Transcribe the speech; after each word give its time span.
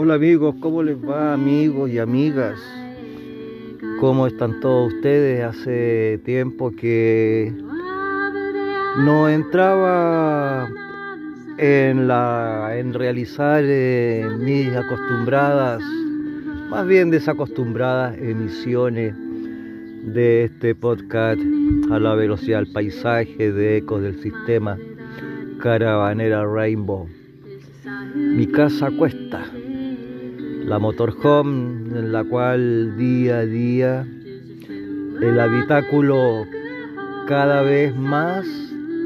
Hola 0.00 0.14
amigos, 0.14 0.54
¿cómo 0.60 0.84
les 0.84 0.96
va 0.96 1.32
amigos 1.32 1.90
y 1.90 1.98
amigas? 1.98 2.56
¿Cómo 3.98 4.28
están 4.28 4.60
todos 4.60 4.94
ustedes? 4.94 5.42
Hace 5.42 6.20
tiempo 6.24 6.70
que 6.70 7.52
no 8.98 9.28
entraba 9.28 10.68
en, 11.58 12.06
la, 12.06 12.76
en 12.76 12.94
realizar 12.94 13.64
eh, 13.66 14.24
mis 14.38 14.68
acostumbradas, 14.68 15.82
más 16.70 16.86
bien 16.86 17.10
desacostumbradas 17.10 18.16
emisiones 18.18 19.16
de 19.16 20.44
este 20.44 20.76
podcast 20.76 21.40
a 21.90 21.98
la 21.98 22.14
velocidad 22.14 22.60
del 22.60 22.72
paisaje 22.72 23.50
de 23.50 23.78
ecos 23.78 24.00
del 24.02 24.22
sistema 24.22 24.78
Caravanera 25.60 26.46
Rainbow. 26.46 27.08
Mi 28.14 28.46
casa 28.46 28.92
cuesta 28.96 29.44
la 30.68 30.78
motorhome 30.78 31.98
en 31.98 32.12
la 32.12 32.22
cual 32.24 32.94
día 32.98 33.38
a 33.38 33.46
día 33.46 34.06
el 35.22 35.40
habitáculo 35.40 36.44
cada 37.26 37.62
vez 37.62 37.96
más 37.96 38.44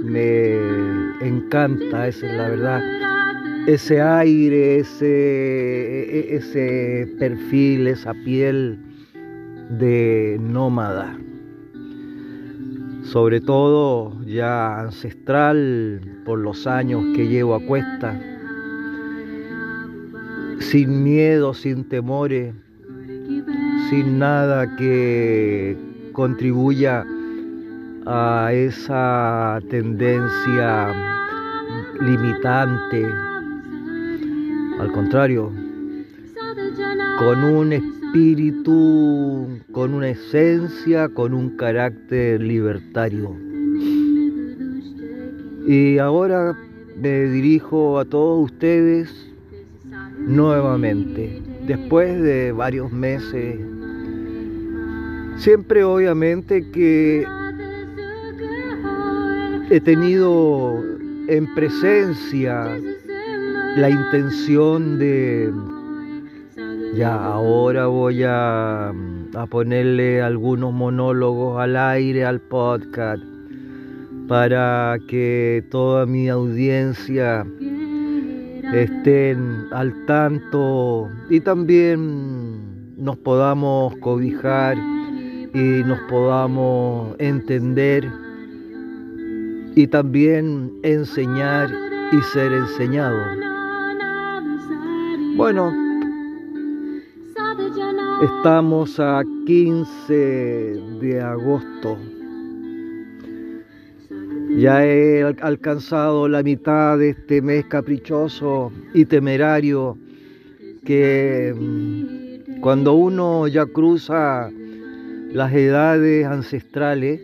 me 0.04 0.56
encanta, 1.20 2.08
esa 2.08 2.26
es 2.26 2.34
la 2.34 2.48
verdad. 2.48 2.82
Ese 3.68 4.02
aire, 4.02 4.78
ese, 4.78 5.06
e, 5.06 6.36
ese 6.36 7.14
perfil, 7.20 7.86
esa 7.86 8.12
piel 8.12 8.80
de 9.70 10.38
nómada. 10.40 11.16
Sobre 13.04 13.40
todo 13.40 14.20
ya 14.24 14.80
ancestral 14.80 16.00
por 16.24 16.40
los 16.40 16.66
años 16.66 17.04
que 17.14 17.28
llevo 17.28 17.54
a 17.54 17.60
cuesta 17.60 18.31
sin 20.62 21.02
miedo, 21.02 21.54
sin 21.54 21.84
temores, 21.84 22.54
sin 23.90 24.18
nada 24.18 24.76
que 24.76 25.76
contribuya 26.12 27.04
a 28.06 28.50
esa 28.52 29.60
tendencia 29.68 30.94
limitante. 32.00 33.06
Al 34.80 34.92
contrario, 34.92 35.52
con 37.18 37.44
un 37.44 37.72
espíritu, 37.72 39.48
con 39.72 39.94
una 39.94 40.08
esencia, 40.10 41.08
con 41.08 41.34
un 41.34 41.56
carácter 41.56 42.40
libertario. 42.40 43.36
Y 45.66 45.98
ahora 45.98 46.58
me 46.96 47.24
dirijo 47.24 47.98
a 47.98 48.04
todos 48.04 48.50
ustedes 48.50 49.21
nuevamente, 50.26 51.42
después 51.66 52.20
de 52.22 52.52
varios 52.52 52.92
meses. 52.92 53.58
Siempre 55.36 55.82
obviamente 55.82 56.70
que 56.70 57.24
he 59.70 59.80
tenido 59.80 60.82
en 61.28 61.52
presencia 61.54 62.78
la 63.76 63.88
intención 63.88 64.98
de, 64.98 65.50
ya 66.94 67.14
ahora 67.14 67.86
voy 67.86 68.22
a, 68.22 68.90
a 68.90 69.46
ponerle 69.48 70.20
algunos 70.20 70.72
monólogos 70.72 71.58
al 71.60 71.76
aire, 71.76 72.24
al 72.24 72.40
podcast, 72.40 73.22
para 74.28 74.98
que 75.08 75.64
toda 75.70 76.06
mi 76.06 76.28
audiencia 76.28 77.46
estén 78.74 79.66
al 79.72 79.92
tanto 80.06 81.08
y 81.28 81.40
también 81.40 82.96
nos 82.96 83.16
podamos 83.18 83.94
cobijar 83.96 84.76
y 85.54 85.82
nos 85.84 85.98
podamos 86.08 87.14
entender 87.18 88.10
y 89.74 89.86
también 89.86 90.72
enseñar 90.82 91.70
y 92.12 92.20
ser 92.22 92.52
enseñado. 92.52 93.18
Bueno, 95.36 95.72
estamos 98.22 98.98
a 99.00 99.22
15 99.46 100.14
de 101.00 101.20
agosto 101.20 101.98
ya 104.56 104.84
he 104.84 105.22
alcanzado 105.40 106.28
la 106.28 106.42
mitad 106.42 106.98
de 106.98 107.10
este 107.10 107.40
mes 107.40 107.64
caprichoso 107.66 108.72
y 108.92 109.04
temerario 109.04 109.96
que 110.84 111.54
mm, 111.56 112.60
cuando 112.60 112.94
uno 112.94 113.48
ya 113.48 113.66
cruza 113.66 114.50
las 115.32 115.52
edades 115.52 116.26
ancestrales, 116.26 117.22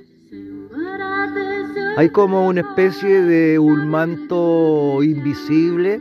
hay 1.96 2.08
como 2.10 2.46
una 2.46 2.60
especie 2.60 3.22
de 3.22 3.58
un 3.58 3.88
manto 3.88 5.02
invisible 5.02 6.00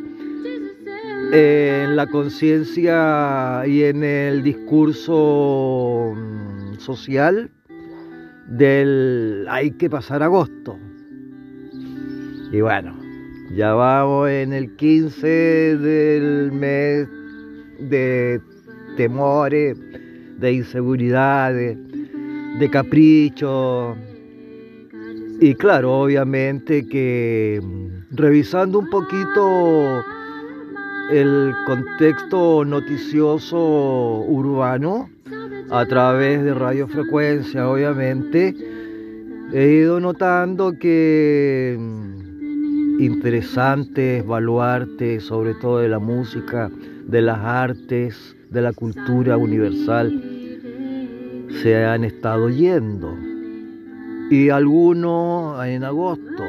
en 1.32 1.96
la 1.96 2.08
conciencia 2.08 3.64
y 3.66 3.84
en 3.84 4.04
el 4.04 4.44
discurso 4.44 6.14
mm, 6.16 6.76
social 6.80 7.52
del 8.48 9.46
hay 9.50 9.72
que 9.72 9.90
pasar 9.90 10.24
agosto. 10.24 10.78
Y 12.52 12.62
bueno, 12.62 12.96
ya 13.56 13.74
vamos 13.74 14.30
en 14.30 14.54
el 14.54 14.76
15 14.78 15.28
del 15.28 16.52
mes 16.54 17.08
de 17.80 18.40
temores, 18.96 19.78
de 20.38 20.54
inseguridades, 20.54 21.78
de 22.60 22.70
caprichos. 22.70 23.98
Y 25.42 25.54
claro, 25.56 26.00
obviamente 26.00 26.88
que 26.88 27.62
mm, 27.62 28.16
revisando 28.16 28.80
un 28.80 28.90
poquito 28.90 30.04
el 31.12 31.54
contexto 31.66 32.66
noticioso 32.66 34.24
urbano 34.28 35.10
a 35.70 35.86
través 35.86 36.44
de 36.44 36.54
radiofrecuencia, 36.54 37.70
obviamente, 37.70 38.56
he 39.54 39.68
ido 39.68 40.00
notando 40.00 40.74
que 40.80 41.78
mm, 41.78 42.17
interesantes 43.00 44.26
baluartes, 44.26 45.24
sobre 45.24 45.54
todo 45.56 45.80
de 45.80 45.90
la 45.90 46.00
música, 46.00 46.70
de 47.06 47.22
las 47.22 47.40
artes, 47.40 48.36
de 48.50 48.62
la 48.62 48.74
cultura 48.74 49.38
universal, 49.38 50.22
se 51.62 51.86
han 51.86 52.04
estado 52.04 52.50
yendo. 52.50 53.16
Y 54.30 54.50
algunos 54.50 55.66
en 55.66 55.84
agosto. 55.84 56.44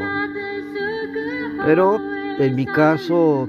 Pero 1.64 2.00
en 2.38 2.54
mi 2.54 2.66
caso 2.66 3.48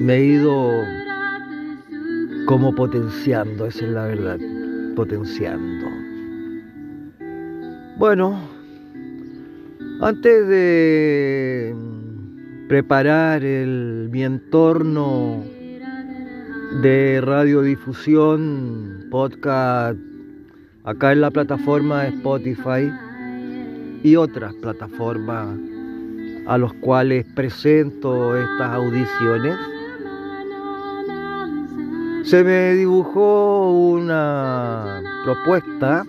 me 0.00 0.14
he 0.14 0.24
ido 0.24 0.70
como 2.46 2.74
potenciando, 2.74 3.66
esa 3.66 3.84
es 3.84 3.90
la 3.90 4.06
verdad, 4.06 4.38
potenciando. 4.94 5.86
Bueno, 7.98 8.55
antes 10.00 10.48
de 10.48 11.74
preparar 12.68 13.44
el, 13.44 14.08
mi 14.10 14.24
entorno 14.24 15.42
de 16.82 17.20
radiodifusión, 17.22 19.06
podcast, 19.10 19.98
acá 20.84 21.12
en 21.12 21.20
la 21.20 21.30
plataforma 21.30 22.06
Spotify 22.08 22.92
y 24.02 24.16
otras 24.16 24.54
plataformas 24.54 25.48
a 26.46 26.58
los 26.58 26.72
cuales 26.74 27.26
presento 27.34 28.36
estas 28.36 28.72
audiciones, 28.72 29.56
se 32.24 32.44
me 32.44 32.74
dibujó 32.74 33.72
una 33.72 35.02
propuesta 35.24 36.04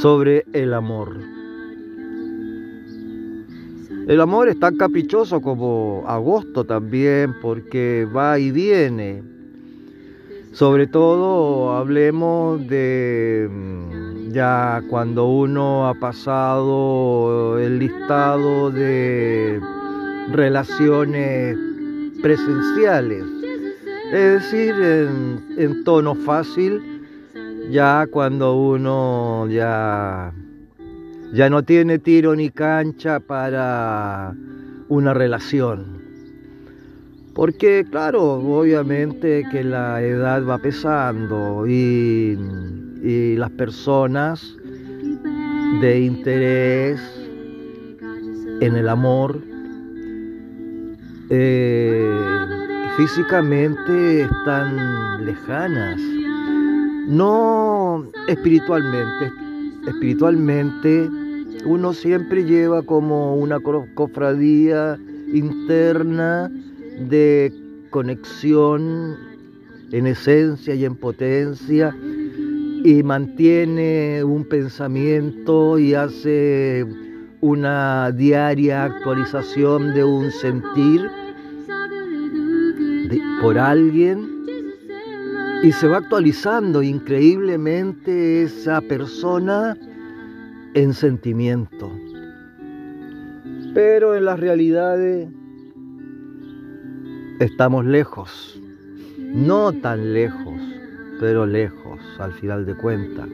sobre 0.00 0.44
el 0.52 0.74
amor. 0.74 1.37
El 4.08 4.22
amor 4.22 4.48
es 4.48 4.58
tan 4.58 4.78
caprichoso 4.78 5.42
como 5.42 6.02
agosto 6.06 6.64
también, 6.64 7.34
porque 7.42 8.06
va 8.06 8.38
y 8.38 8.50
viene. 8.50 9.22
Sobre 10.52 10.86
todo 10.86 11.76
hablemos 11.76 12.66
de 12.68 13.46
mm, 13.50 14.32
ya 14.32 14.80
cuando 14.88 15.26
uno 15.26 15.86
ha 15.88 15.92
pasado 15.92 17.58
el 17.58 17.78
listado 17.80 18.70
de 18.70 19.60
relaciones 20.32 21.58
presenciales. 22.22 23.24
Es 24.10 24.32
decir, 24.42 24.74
en, 24.74 25.44
en 25.58 25.84
tono 25.84 26.14
fácil, 26.14 26.80
ya 27.70 28.06
cuando 28.10 28.56
uno 28.56 29.46
ya 29.50 30.32
ya 31.32 31.50
no 31.50 31.62
tiene 31.62 31.98
tiro 31.98 32.34
ni 32.34 32.50
cancha 32.50 33.20
para 33.20 34.34
una 34.88 35.14
relación. 35.14 35.98
Porque 37.34 37.86
claro, 37.88 38.34
obviamente 38.34 39.44
que 39.50 39.62
la 39.62 40.02
edad 40.02 40.44
va 40.44 40.58
pesando 40.58 41.66
y, 41.66 42.36
las 43.36 43.50
personas 43.52 44.56
de 45.80 46.00
interés 46.00 47.00
en 48.60 48.74
el 48.74 48.88
amor 48.88 49.40
eh, 51.30 52.10
físicamente 52.96 54.22
están 54.22 55.24
lejanas, 55.24 56.00
no 57.06 58.04
espiritualmente, 58.26 59.32
espiritualmente 59.86 61.08
uno 61.64 61.92
siempre 61.92 62.44
lleva 62.44 62.82
como 62.82 63.34
una 63.34 63.58
cofradía 63.60 64.98
interna 65.32 66.50
de 67.08 67.52
conexión 67.90 69.16
en 69.92 70.06
esencia 70.06 70.74
y 70.74 70.84
en 70.84 70.96
potencia 70.96 71.94
y 72.84 73.02
mantiene 73.02 74.22
un 74.24 74.44
pensamiento 74.44 75.78
y 75.78 75.94
hace 75.94 76.86
una 77.40 78.12
diaria 78.12 78.84
actualización 78.84 79.94
de 79.94 80.04
un 80.04 80.30
sentir 80.30 81.08
por 83.40 83.58
alguien 83.58 84.37
y 85.62 85.72
se 85.72 85.88
va 85.88 85.98
actualizando 85.98 86.82
increíblemente 86.82 88.42
esa 88.42 88.80
persona 88.80 89.76
en 90.74 90.94
sentimiento. 90.94 91.90
Pero 93.74 94.14
en 94.14 94.24
las 94.24 94.38
realidades 94.38 95.28
estamos 97.40 97.84
lejos, 97.84 98.60
no 99.18 99.72
tan 99.72 100.12
lejos, 100.12 100.60
pero 101.18 101.44
lejos 101.44 102.00
al 102.18 102.32
final 102.34 102.64
de 102.64 102.76
cuentas. 102.76 103.28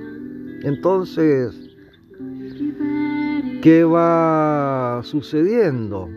Entonces, 0.63 1.55
¿qué 3.63 3.85
va 3.85 5.03
sucediendo? 5.05 6.09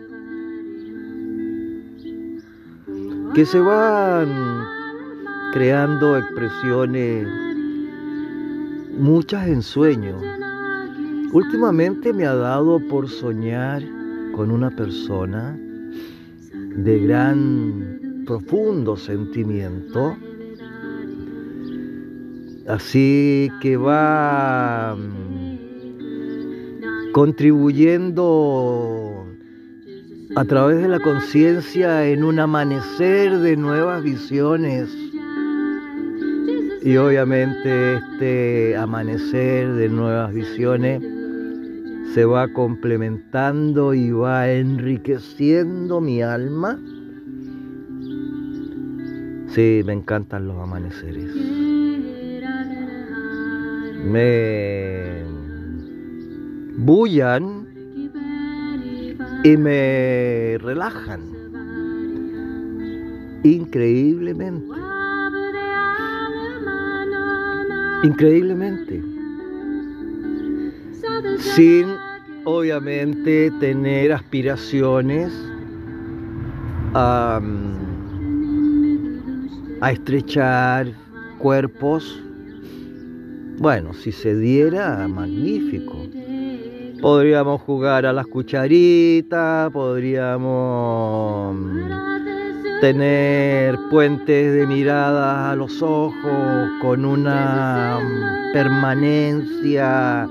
Que 3.34 3.44
se 3.44 3.60
van 3.60 4.57
creando 5.58 6.16
expresiones, 6.16 7.26
muchas 8.96 9.48
en 9.48 9.60
sueño. 9.60 10.16
Últimamente 11.32 12.12
me 12.12 12.26
ha 12.26 12.34
dado 12.36 12.78
por 12.88 13.08
soñar 13.08 13.82
con 14.36 14.52
una 14.52 14.70
persona 14.70 15.58
de 16.52 17.00
gran, 17.00 18.22
profundo 18.24 18.96
sentimiento. 18.96 20.16
Así 22.68 23.50
que 23.60 23.76
va 23.76 24.94
mm, 24.94 25.58
contribuyendo 27.10 29.26
a 30.36 30.44
través 30.44 30.80
de 30.80 30.86
la 30.86 31.00
conciencia 31.00 32.06
en 32.06 32.22
un 32.22 32.38
amanecer 32.38 33.38
de 33.38 33.56
nuevas 33.56 34.04
visiones. 34.04 35.07
Y 36.82 36.96
obviamente 36.96 37.96
este 37.96 38.76
amanecer 38.76 39.72
de 39.72 39.88
nuevas 39.88 40.32
visiones 40.32 41.02
se 42.14 42.24
va 42.24 42.48
complementando 42.48 43.94
y 43.94 44.10
va 44.12 44.50
enriqueciendo 44.50 46.00
mi 46.00 46.22
alma. 46.22 46.78
Sí, 49.48 49.82
me 49.84 49.92
encantan 49.92 50.46
los 50.46 50.56
amaneceres. 50.58 51.34
Me 54.04 55.24
bullan 56.76 57.66
y 59.44 59.56
me 59.56 60.58
relajan 60.60 61.20
increíblemente. 63.42 64.87
Increíblemente 68.04 69.02
sin 71.38 71.86
obviamente 72.44 73.50
tener 73.60 74.12
aspiraciones 74.12 75.32
a, 76.94 77.40
estrechar 79.90 80.92
cuerpos. 81.38 82.22
Bueno, 83.58 83.92
si 83.94 84.12
se 84.12 84.36
diera, 84.36 85.06
magnífico. 85.08 85.96
Podríamos 87.00 87.60
jugar 87.62 88.06
a 88.06 88.12
las 88.12 88.26
cucharitas, 88.26 89.70
podríamos 89.70 91.56
tener 92.80 93.76
puentes 93.90 94.54
de 94.54 94.66
mirada 94.66 95.50
a 95.50 95.56
los 95.56 95.82
ojos 95.82 96.68
con 96.80 97.04
una 97.04 97.98
permanencia 98.52 100.28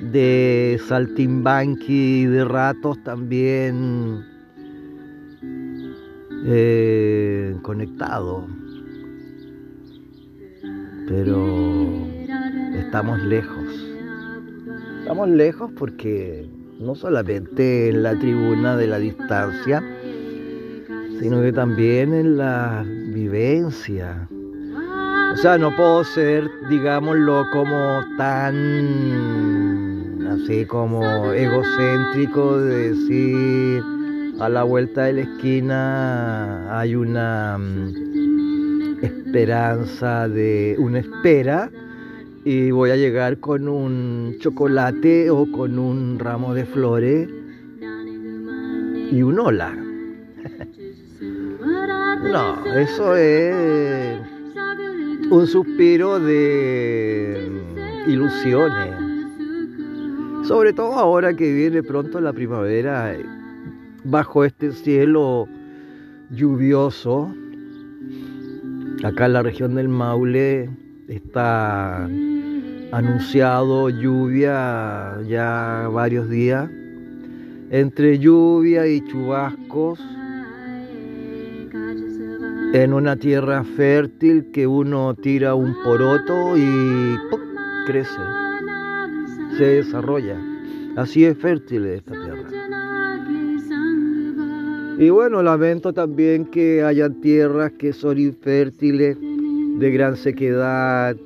de 0.00 0.80
saltimbanqui 0.86 2.26
de 2.26 2.44
ratos 2.44 3.02
también 3.02 4.24
eh, 6.46 7.56
conectado. 7.62 8.46
Pero 11.08 11.46
estamos 12.74 13.22
lejos. 13.22 13.66
Estamos 15.00 15.28
lejos 15.28 15.70
porque 15.78 16.48
no 16.80 16.94
solamente 16.94 17.90
en 17.90 18.02
la 18.02 18.18
tribuna 18.18 18.76
de 18.76 18.86
la 18.86 18.98
distancia, 18.98 19.82
sino 21.20 21.42
que 21.42 21.52
también 21.52 22.14
en 22.14 22.36
la 22.36 22.84
vivencia. 22.86 24.28
O 25.32 25.36
sea, 25.36 25.58
no 25.58 25.74
puedo 25.76 26.02
ser, 26.04 26.50
digámoslo, 26.70 27.44
como 27.52 28.02
tan 28.16 28.56
así 30.28 30.64
como 30.64 31.32
egocéntrico 31.32 32.58
de 32.58 32.90
decir 32.90 33.82
a 34.40 34.48
la 34.48 34.62
vuelta 34.64 35.04
de 35.04 35.12
la 35.14 35.20
esquina 35.22 36.78
hay 36.78 36.94
una 36.94 37.56
mm, 37.58 38.98
esperanza 39.02 40.28
de 40.28 40.76
una 40.78 40.98
espera 40.98 41.70
y 42.44 42.70
voy 42.70 42.90
a 42.90 42.96
llegar 42.96 43.40
con 43.40 43.68
un 43.68 44.36
chocolate 44.40 45.30
o 45.30 45.50
con 45.50 45.78
un 45.78 46.18
ramo 46.18 46.54
de 46.54 46.64
flores 46.64 47.28
y 49.10 49.22
un 49.22 49.38
hola. 49.38 49.85
No, 52.22 52.66
eso 52.74 53.16
es 53.16 54.20
un 55.30 55.46
suspiro 55.46 56.18
de 56.20 57.50
ilusiones. 58.06 58.94
Sobre 60.46 60.72
todo 60.72 60.92
ahora 60.94 61.34
que 61.34 61.52
viene 61.52 61.82
pronto 61.82 62.20
la 62.20 62.32
primavera, 62.32 63.12
eh, 63.14 63.24
bajo 64.04 64.44
este 64.44 64.70
cielo 64.72 65.48
lluvioso, 66.30 67.34
acá 69.02 69.26
en 69.26 69.32
la 69.32 69.42
región 69.42 69.74
del 69.74 69.88
Maule 69.88 70.70
está 71.08 72.08
anunciado 72.92 73.88
lluvia 73.90 75.18
ya 75.26 75.88
varios 75.92 76.28
días. 76.30 76.70
Entre 77.70 78.20
lluvia 78.20 78.86
y 78.86 79.04
chubascos, 79.08 80.00
en 82.76 82.92
una 82.92 83.16
tierra 83.16 83.64
fértil 83.64 84.50
que 84.52 84.66
uno 84.66 85.14
tira 85.14 85.54
un 85.54 85.74
poroto 85.82 86.58
y 86.58 87.16
crece 87.86 88.20
se 89.56 89.64
desarrolla. 89.64 90.36
Así 90.94 91.24
es 91.24 91.38
fértil 91.38 91.86
esta 91.86 92.12
tierra. 92.12 92.50
Y 94.98 95.08
bueno, 95.08 95.42
lamento 95.42 95.94
también 95.94 96.44
que 96.44 96.82
hayan 96.82 97.18
tierras 97.22 97.72
que 97.72 97.94
son 97.94 98.18
infértiles, 98.18 99.16
de 99.18 99.90
gran 99.90 100.16
sequedad, 100.16 101.16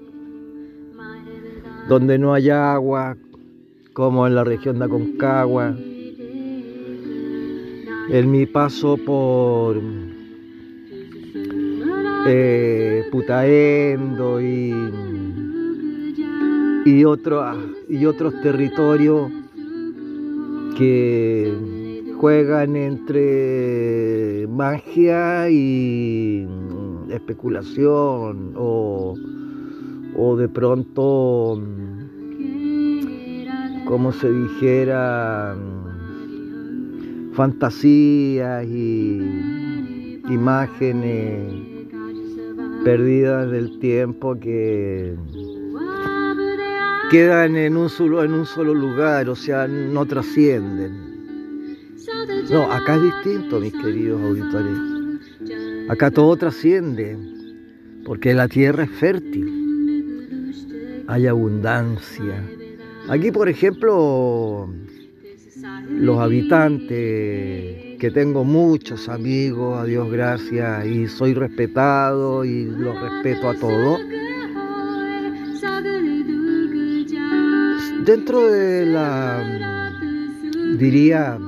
donde 1.89 2.17
no 2.17 2.33
hay 2.33 2.51
agua, 2.51 3.17
como 3.93 4.25
en 4.29 4.37
la 4.37 4.45
región 4.45 4.79
de 4.79 4.85
Aconcagua. 4.85 5.75
En 8.13 8.31
mi 8.31 8.47
paso 8.47 8.97
por 8.97 10.00
eh, 12.27 13.05
Putaendo 13.11 14.41
y 14.41 14.73
y, 16.85 17.01
y 17.01 17.05
otros 18.07 18.35
territorios 18.43 19.31
que 20.77 21.53
juegan 22.19 22.77
entre 22.77 24.47
magia 24.49 25.51
y 25.51 26.47
mm, 26.49 27.11
especulación 27.13 28.55
o, 28.57 29.15
o 30.17 30.37
de 30.37 30.49
pronto, 30.49 31.59
mm, 31.61 32.09
como 33.85 34.13
se 34.13 34.31
dijera, 34.33 35.55
mm, 35.57 37.33
fantasías 37.35 38.65
y 38.67 40.21
imágenes 40.29 41.70
perdidas 42.85 43.51
del 43.51 43.79
tiempo 43.79 44.39
que 44.39 45.15
quedan 47.11 47.57
en 47.57 47.77
un 47.77 47.89
solo, 47.89 48.23
en 48.23 48.33
un 48.33 48.47
solo 48.47 48.75
lugar, 48.75 49.29
o 49.29 49.37
sea, 49.37 49.67
no 49.67 50.07
trascienden. 50.07 51.11
No, 52.51 52.71
acá 52.71 52.97
es 52.97 53.03
distinto, 53.03 53.61
mis 53.61 53.73
queridos 53.73 54.21
auditores. 54.23 54.79
Acá 55.89 56.11
todo 56.11 56.37
trasciende, 56.37 57.19
porque 58.05 58.33
la 58.33 58.49
tierra 58.49 58.85
es 58.85 58.91
fértil, 58.91 60.81
hay 61.09 61.27
abundancia. 61.27 62.45
Aquí, 63.09 63.33
por 63.33 63.49
ejemplo, 63.49 64.69
los 65.91 66.19
habitantes, 66.19 67.90
que 68.01 68.11
tengo 68.11 68.43
muchos 68.45 69.11
amigos, 69.11 69.79
a 69.79 69.85
Dios 69.85 70.11
gracias, 70.11 70.87
y 70.87 71.07
soy 71.07 71.35
respetado 71.35 72.47
y 72.47 72.65
los 72.65 72.99
respeto 72.99 73.51
a 73.51 73.55
todos. 73.55 74.01
Dentro 78.07 78.51
de 78.51 78.87
la, 78.87 79.93
diría, 80.79 81.39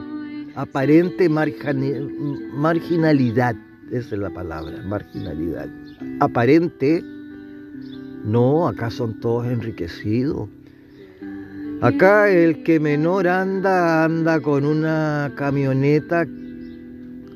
aparente 0.54 1.30
marginalidad, 1.30 3.56
esa 3.90 4.14
es 4.14 4.21
la 4.21 4.28
palabra, 4.28 4.82
marginalidad. 4.82 5.71
Aparente, 6.21 7.02
no, 8.25 8.68
acá 8.68 8.90
son 8.90 9.18
todos 9.21 9.47
enriquecidos. 9.47 10.50
Acá 11.82 12.30
el 12.30 12.62
que 12.62 12.78
menor 12.78 13.26
anda, 13.26 14.04
anda 14.04 14.38
con 14.38 14.64
una 14.64 15.32
camioneta 15.34 16.24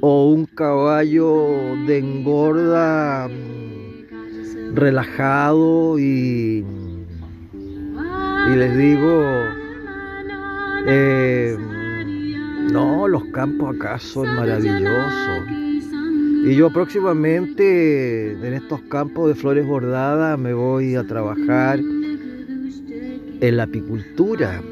o 0.01 0.31
un 0.31 0.47
caballo 0.47 1.75
de 1.89 1.99
engorda 1.99 3.27
mm, 3.27 4.77
relajado 4.77 5.99
y, 5.99 6.65
les 8.55 8.79
digo, 8.79 9.25
eh, 10.87 11.57
no, 12.71 13.09
los 13.09 13.25
campos 13.33 13.75
acá 13.75 13.99
son 13.99 14.33
maravillosos. 14.37 15.43
Y 16.45 16.55
yo 16.55 16.73
próximamente 16.73 18.31
en 18.31 18.55
estos 18.55 18.81
campos 18.83 19.27
de 19.27 19.35
flores 19.35 19.67
bordadas 19.67 20.39
me 20.39 20.55
voy 20.55 20.95
a 20.95 21.05
trabajar 21.05 21.81
en 23.41 23.57
la 23.57 23.65
apicultura. 23.65 24.63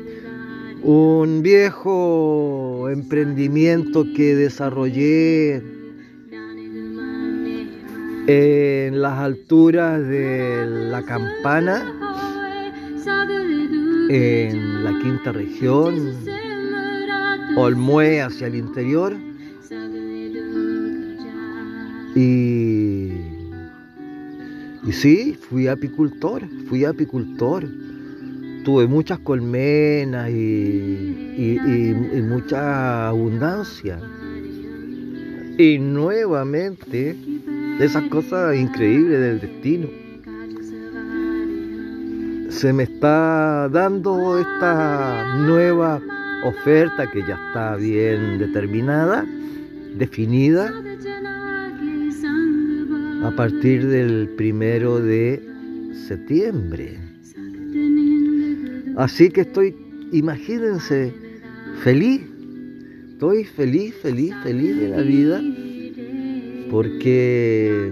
Un 0.82 1.42
viejo 1.42 2.88
emprendimiento 2.90 4.04
que 4.14 4.34
desarrollé 4.34 5.62
en 8.26 9.00
las 9.00 9.18
alturas 9.18 10.06
de 10.06 10.66
la 10.90 11.02
campana, 11.02 11.92
en 14.10 14.84
la 14.84 14.98
quinta 15.00 15.32
región, 15.32 16.14
Olmué 17.56 18.20
hacia 18.20 18.48
el 18.48 18.56
interior. 18.56 19.14
Y, 22.16 23.12
y 24.84 24.92
sí, 24.92 25.38
fui 25.40 25.68
apicultor, 25.68 26.42
fui 26.68 26.84
apicultor. 26.84 27.64
Tuve 28.64 28.86
muchas 28.86 29.18
colmenas 29.18 30.30
y, 30.30 31.58
y 31.58 32.22
mucha 32.22 33.08
abundancia. 33.08 34.00
Y 35.58 35.78
nuevamente, 35.78 37.16
esas 37.78 38.04
cosas 38.08 38.56
increíbles 38.56 39.20
del 39.20 39.40
destino. 39.40 39.88
Se 42.50 42.72
me 42.72 42.84
está 42.84 43.68
dando 43.68 44.38
esta 44.38 45.36
nueva 45.38 46.00
oferta 46.44 47.10
que 47.10 47.20
ya 47.20 47.38
está 47.48 47.76
bien 47.76 48.38
determinada, 48.38 49.24
definida, 49.96 50.72
a 53.24 53.30
partir 53.30 53.86
del 53.86 54.28
primero 54.36 54.98
de 55.00 55.42
septiembre. 56.08 57.03
Así 58.96 59.28
que 59.28 59.40
estoy, 59.40 59.74
imagínense, 60.12 61.12
feliz, 61.82 62.22
estoy 63.10 63.44
feliz, 63.44 63.92
feliz, 64.00 64.32
feliz 64.44 64.76
de 64.76 64.88
la 64.88 65.02
vida, 65.02 65.42
porque 66.70 67.90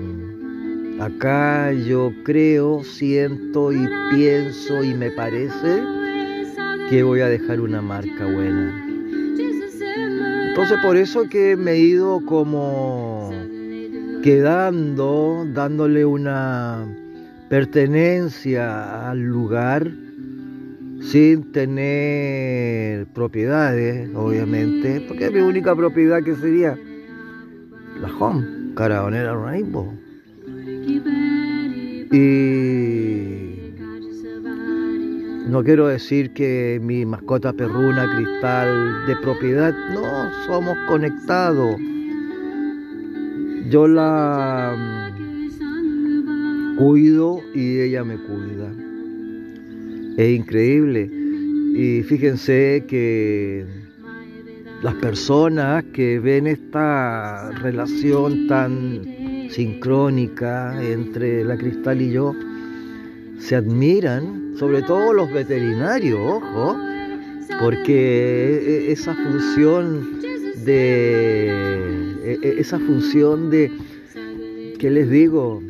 acá 1.00 1.72
yo 1.72 2.12
creo, 2.22 2.84
siento 2.84 3.72
y 3.72 3.88
pienso 4.12 4.84
y 4.84 4.94
me 4.94 5.10
parece 5.10 5.82
que 6.88 7.02
voy 7.02 7.20
a 7.20 7.28
dejar 7.28 7.60
una 7.60 7.82
marca 7.82 8.24
buena. 8.24 8.86
Entonces 10.50 10.78
por 10.84 10.96
eso 10.96 11.28
que 11.28 11.56
me 11.56 11.72
he 11.72 11.80
ido 11.80 12.24
como 12.26 13.32
quedando, 14.22 15.44
dándole 15.52 16.04
una 16.04 16.86
pertenencia 17.48 19.10
al 19.10 19.20
lugar 19.20 19.90
sin 21.02 21.52
tener 21.52 23.06
propiedades, 23.08 24.08
obviamente, 24.14 25.04
porque 25.06 25.30
mi 25.30 25.40
única 25.40 25.74
propiedad 25.74 26.22
que 26.22 26.34
sería 26.36 26.78
la 28.00 28.08
home, 28.18 28.72
Caravanera 28.74 29.36
Rainbow. 29.36 29.92
Y 32.12 33.74
no 35.48 35.62
quiero 35.64 35.88
decir 35.88 36.32
que 36.32 36.80
mi 36.82 37.04
mascota 37.04 37.52
perruna 37.52 38.10
cristal 38.14 39.06
de 39.06 39.16
propiedad, 39.16 39.74
no, 39.92 40.30
somos 40.46 40.78
conectados. 40.88 41.76
Yo 43.68 43.86
la 43.88 44.74
mm, 44.76 46.76
cuido 46.76 47.40
y 47.54 47.80
ella 47.80 48.04
me 48.04 48.16
cuida. 48.16 48.91
Es 50.16 50.38
increíble. 50.38 51.10
Y 51.74 52.02
fíjense 52.02 52.84
que 52.86 53.64
las 54.82 54.94
personas 54.96 55.84
que 55.92 56.18
ven 56.18 56.46
esta 56.46 57.50
relación 57.52 58.46
tan 58.46 59.02
sincrónica 59.50 60.82
entre 60.82 61.44
la 61.44 61.56
cristal 61.56 62.02
y 62.02 62.12
yo, 62.12 62.34
se 63.38 63.56
admiran 63.56 64.54
sobre 64.56 64.82
todo 64.82 65.12
los 65.12 65.32
veterinarios, 65.32 66.20
ojo, 66.20 66.76
porque 67.60 68.60
e, 68.64 68.88
e, 68.88 68.92
esa 68.92 69.14
función 69.14 70.20
de 70.64 71.48
e, 72.24 72.56
esa 72.58 72.78
función 72.78 73.50
de 73.50 73.70
¿qué 74.78 74.90
les 74.90 75.10
digo? 75.10 75.62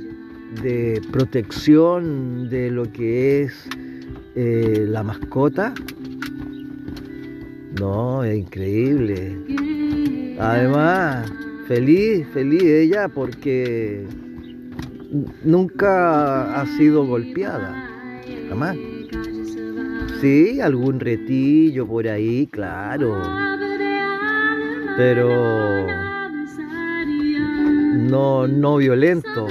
de 0.63 1.01
protección 1.11 2.51
de 2.51 2.71
lo 2.71 2.93
que 2.93 3.43
es 3.43 3.67
eh, 4.35 4.87
la 4.89 5.03
mascota. 5.03 5.75
No, 7.79 8.25
es 8.25 8.37
increíble. 8.39 9.37
Además, 10.39 11.31
feliz, 11.69 12.27
feliz 12.33 12.62
ella 12.62 13.09
porque 13.09 14.07
nunca 15.45 16.61
ha 16.61 16.67
sido 16.77 17.07
golpeada 17.07 17.83
más. 18.55 18.77
Sí, 20.21 20.61
algún 20.61 21.01
retillo 21.01 21.87
por 21.87 22.07
ahí, 22.07 22.47
claro. 22.47 23.21
Pero 24.97 25.87
no, 28.09 28.47
no 28.47 28.77
violento, 28.77 29.49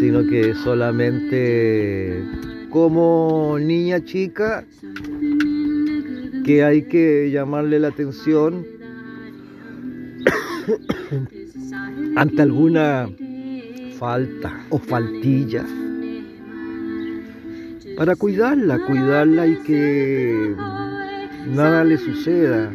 sino 0.00 0.26
que 0.26 0.54
solamente 0.54 2.24
como 2.70 3.56
niña 3.60 4.04
chica 4.04 4.64
que 6.44 6.64
hay 6.64 6.82
que 6.82 7.30
llamarle 7.30 7.80
la 7.80 7.88
atención 7.88 8.64
ante 12.16 12.42
alguna 12.42 13.08
falta 13.98 14.64
o 14.70 14.78
faltilla 14.78 15.64
para 17.96 18.14
cuidarla, 18.14 18.78
cuidarla 18.86 19.46
y 19.46 19.56
que 19.62 20.54
nada 21.46 21.82
le 21.82 21.96
suceda. 21.96 22.70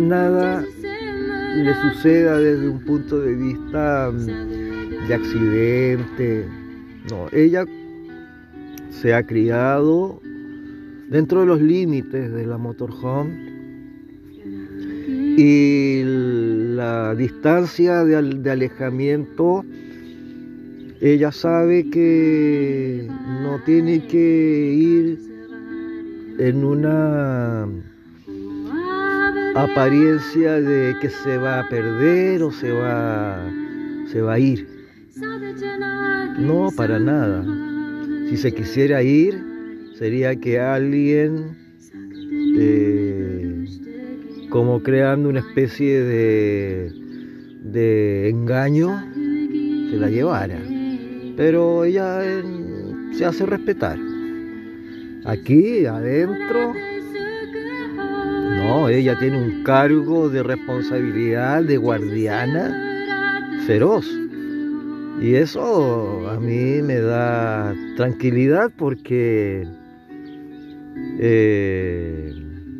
nada 0.00 0.62
le 1.56 1.74
suceda 1.80 2.38
desde 2.38 2.68
un 2.68 2.80
punto 2.80 3.18
de 3.20 3.34
vista 3.34 4.12
mm, 4.12 5.08
de 5.08 5.14
accidente. 5.14 6.46
No, 7.10 7.28
ella 7.32 7.64
se 9.00 9.14
ha 9.14 9.26
criado 9.26 10.20
dentro 11.08 11.40
de 11.40 11.46
los 11.46 11.60
límites 11.60 12.32
de 12.32 12.46
la 12.46 12.58
motorhome 12.58 13.56
y 15.38 16.02
la 16.04 17.14
distancia 17.14 18.04
de, 18.04 18.50
alejamiento, 18.50 19.64
ella 21.00 21.30
sabe 21.30 21.90
que 21.90 23.06
no 23.42 23.60
tiene 23.64 24.06
que 24.06 24.72
ir 24.74 25.18
en 26.38 26.64
una 26.64 27.68
apariencia 29.54 30.60
de 30.60 30.96
que 31.00 31.10
se 31.10 31.36
va 31.36 31.60
a 31.60 31.68
perder 31.68 32.42
o 32.42 32.50
se 32.50 32.72
va, 32.72 33.38
se 34.10 34.22
va 34.22 34.34
a 34.34 34.38
ir. 34.38 34.66
No, 36.38 36.70
para 36.74 36.98
nada. 36.98 37.44
Si 38.28 38.36
se 38.36 38.52
quisiera 38.52 39.02
ir, 39.02 39.40
sería 39.94 40.34
que 40.36 40.58
alguien, 40.58 41.56
eh, 42.58 43.64
como 44.50 44.82
creando 44.82 45.28
una 45.28 45.40
especie 45.40 46.02
de, 46.02 46.92
de 47.62 48.28
engaño, 48.28 49.00
se 49.90 49.96
la 49.96 50.10
llevara. 50.10 50.60
Pero 51.36 51.84
ella 51.84 52.20
se 53.12 53.24
hace 53.24 53.46
respetar. 53.46 53.98
Aquí, 55.24 55.86
adentro, 55.86 56.74
no, 58.56 58.88
ella 58.88 59.16
tiene 59.18 59.40
un 59.42 59.62
cargo 59.62 60.28
de 60.28 60.42
responsabilidad 60.42 61.62
de 61.62 61.76
guardiana 61.76 62.82
feroz. 63.66 64.06
Y 65.20 65.34
eso 65.34 66.28
a 66.28 66.38
mí 66.38 66.82
me 66.82 67.00
da 67.00 67.74
tranquilidad 67.96 68.70
porque 68.76 69.66
eh, 71.18 72.34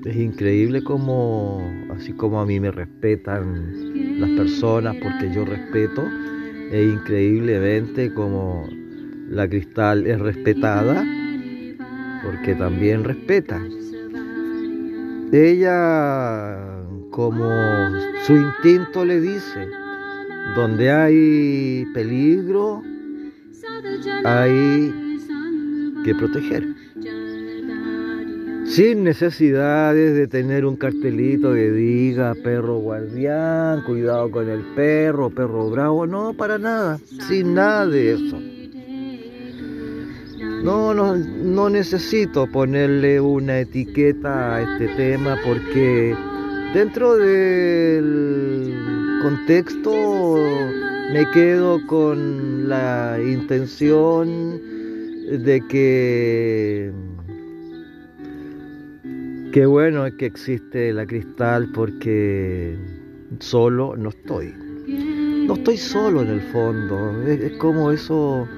es 0.04 0.16
increíble 0.16 0.84
como, 0.84 1.62
así 1.94 2.12
como 2.12 2.40
a 2.40 2.46
mí 2.46 2.60
me 2.60 2.70
respetan 2.70 4.20
las 4.20 4.30
personas 4.30 4.96
porque 5.02 5.32
yo 5.32 5.44
respeto, 5.46 6.04
es 6.70 6.92
increíblemente 6.92 8.12
como 8.12 8.68
la 9.30 9.48
cristal 9.48 10.06
es 10.06 10.18
respetada 10.18 11.04
porque 12.22 12.54
también 12.54 13.04
respeta. 13.04 13.60
Ella, 15.32 16.58
como 17.10 17.50
su 18.26 18.36
instinto 18.36 19.04
le 19.04 19.20
dice, 19.20 19.68
donde 20.54 20.90
hay 20.90 21.86
peligro, 21.92 22.82
hay 24.24 24.92
que 26.04 26.14
proteger. 26.14 26.66
Sin 28.66 29.04
necesidades 29.04 30.14
de 30.14 30.26
tener 30.26 30.66
un 30.66 30.76
cartelito 30.76 31.54
que 31.54 31.70
diga 31.70 32.34
perro 32.42 32.78
guardián, 32.78 33.82
cuidado 33.82 34.30
con 34.30 34.48
el 34.48 34.60
perro, 34.74 35.30
perro 35.30 35.70
bravo, 35.70 36.06
no, 36.06 36.34
para 36.34 36.58
nada, 36.58 36.98
sin 37.28 37.54
nada 37.54 37.86
de 37.86 38.14
eso. 38.14 38.38
No, 40.62 40.92
no, 40.94 41.16
no 41.16 41.70
necesito 41.70 42.46
ponerle 42.48 43.20
una 43.20 43.60
etiqueta 43.60 44.56
a 44.56 44.62
este 44.62 44.88
tema 44.96 45.36
porque 45.44 46.16
dentro 46.74 47.16
del 47.16 48.95
contexto 49.22 50.36
me 51.12 51.30
quedo 51.30 51.84
con 51.86 52.68
la 52.68 53.18
intención 53.20 54.60
de 55.30 55.62
que 55.68 56.92
qué 59.52 59.66
bueno 59.66 60.06
es 60.06 60.14
que 60.14 60.26
existe 60.26 60.92
la 60.92 61.06
cristal 61.06 61.70
porque 61.72 62.76
solo 63.40 63.96
no 63.96 64.10
estoy. 64.10 64.54
No 65.46 65.54
estoy 65.54 65.76
solo 65.76 66.22
en 66.22 66.28
el 66.28 66.40
fondo, 66.40 67.22
es 67.26 67.52
como 67.58 67.92
eso 67.92 68.48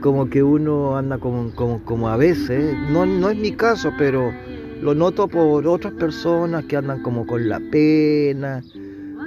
como 0.00 0.28
que 0.30 0.42
uno 0.42 0.96
anda 0.96 1.18
como, 1.18 1.50
como, 1.84 2.08
a 2.08 2.16
veces, 2.16 2.76
no, 2.90 3.04
no 3.04 3.30
es 3.30 3.38
mi 3.38 3.52
caso, 3.52 3.92
pero 3.98 4.32
lo 4.80 4.94
noto 4.94 5.26
por 5.26 5.66
otras 5.66 5.92
personas 5.94 6.64
que 6.66 6.76
andan 6.76 7.02
como 7.02 7.26
con 7.26 7.48
la 7.48 7.60
pena, 7.60 8.62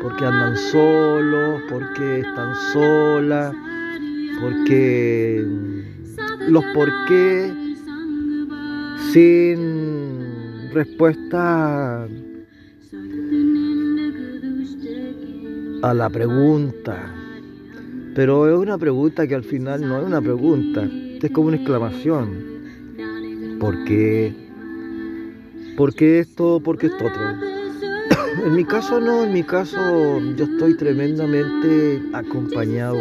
porque 0.01 0.25
andan 0.25 0.55
solos, 0.57 1.61
porque 1.69 2.19
están 2.19 2.55
solas, 2.73 3.53
porque 4.41 5.45
los 6.47 6.63
por 6.73 6.89
qué 7.07 7.51
sin 9.11 10.71
respuesta 10.73 12.07
a 15.83 15.93
la 15.93 16.09
pregunta 16.09 17.11
pero 18.13 18.49
es 18.49 18.57
una 18.57 18.77
pregunta 18.77 19.25
que 19.25 19.35
al 19.35 19.43
final 19.43 19.87
no 19.87 19.99
es 19.99 20.05
una 20.05 20.21
pregunta, 20.21 20.87
es 21.21 21.31
como 21.31 21.47
una 21.47 21.55
exclamación. 21.57 22.51
¿Por 23.59 23.85
qué? 23.85 24.33
¿Por 25.77 25.95
qué 25.95 26.19
esto? 26.19 26.59
¿Por 26.59 26.77
qué 26.77 26.87
esto 26.87 27.05
otro? 27.05 27.50
En 28.37 28.55
mi 28.55 28.63
caso 28.63 28.99
no, 28.99 29.23
en 29.23 29.33
mi 29.33 29.43
caso 29.43 29.77
yo 30.35 30.45
estoy 30.45 30.75
tremendamente 30.77 32.01
acompañado, 32.13 32.97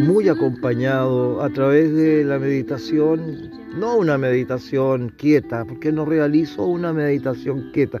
muy 0.00 0.28
acompañado 0.28 1.42
a 1.42 1.50
través 1.50 1.94
de 1.94 2.24
la 2.24 2.38
meditación, 2.38 3.50
no 3.76 3.96
una 3.96 4.16
meditación 4.18 5.12
quieta, 5.16 5.64
porque 5.64 5.90
no 5.92 6.04
realizo 6.04 6.64
una 6.64 6.92
meditación 6.92 7.70
quieta. 7.72 7.98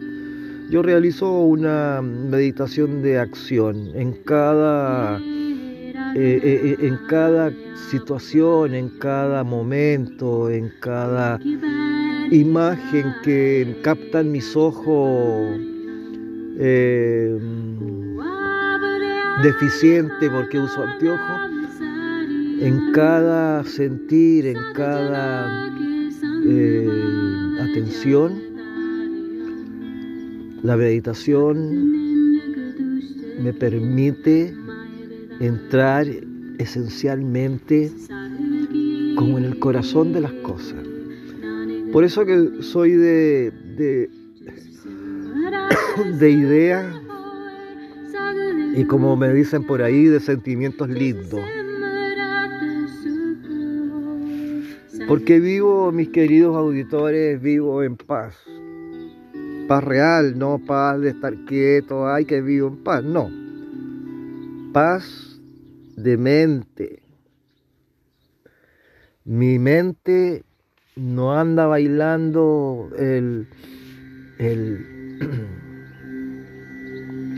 Yo 0.70 0.82
realizo 0.82 1.30
una 1.40 2.02
meditación 2.02 3.02
de 3.02 3.18
acción 3.18 3.90
en 3.94 4.12
cada 4.24 5.18
eh, 5.18 6.40
eh, 6.42 6.60
eh, 6.80 6.86
en 6.86 6.98
cada 7.08 7.52
situación, 7.90 8.74
en 8.74 8.88
cada 8.98 9.44
momento, 9.44 10.50
en 10.50 10.72
cada 10.80 11.38
imagen 12.30 13.14
que 13.22 13.76
captan 13.82 14.30
mis 14.30 14.56
ojos 14.56 15.58
deficiente 19.42 20.30
porque 20.30 20.58
uso 20.58 20.82
anteojos, 20.82 21.40
en 22.60 22.92
cada 22.92 23.64
sentir, 23.64 24.46
en 24.46 24.58
cada 24.74 25.66
atención, 27.60 28.42
la 30.62 30.76
meditación 30.76 31.98
me 33.40 33.52
permite 33.52 34.52
entrar 35.40 36.06
esencialmente 36.58 37.92
como 39.16 39.38
en 39.38 39.44
el 39.44 39.58
corazón 39.58 40.12
de 40.12 40.20
las 40.20 40.32
cosas. 40.32 40.84
Por 41.92 42.04
eso 42.04 42.24
que 42.26 42.62
soy 42.62 42.92
de, 42.92 43.52
de, 43.76 44.10
de 46.04 46.30
ideas 46.30 46.94
y 48.74 48.84
como 48.84 49.16
me 49.16 49.32
dicen 49.32 49.66
por 49.66 49.82
ahí, 49.82 50.04
de 50.04 50.20
sentimientos 50.20 50.88
lindos. 50.88 51.40
Porque 55.08 55.40
vivo, 55.40 55.90
mis 55.90 56.10
queridos 56.10 56.56
auditores, 56.56 57.40
vivo 57.40 57.82
en 57.82 57.96
paz. 57.96 58.36
Paz 59.66 59.82
real, 59.82 60.38
no 60.38 60.60
paz 60.64 61.00
de 61.00 61.10
estar 61.10 61.34
quieto, 61.46 62.06
ay 62.06 62.24
que 62.24 62.40
vivo 62.40 62.68
en 62.68 62.76
paz, 62.84 63.02
no. 63.02 63.30
Paz 64.72 65.40
de 65.96 66.16
mente. 66.16 67.02
Mi 69.24 69.58
mente 69.58 70.44
no 70.94 71.34
anda 71.36 71.66
bailando 71.66 72.90
el, 72.96 73.48
el 74.38 75.58